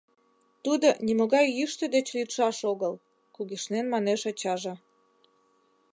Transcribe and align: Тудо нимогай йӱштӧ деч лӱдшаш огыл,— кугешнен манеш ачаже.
Тудо 0.63 0.87
нимогай 1.05 1.45
йӱштӧ 1.57 1.85
деч 1.95 2.07
лӱдшаш 2.15 2.57
огыл,— 2.71 2.93
кугешнен 3.35 3.85
манеш 3.93 4.21
ачаже. 4.31 4.73